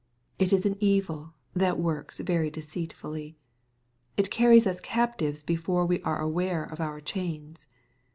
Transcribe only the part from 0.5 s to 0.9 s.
is an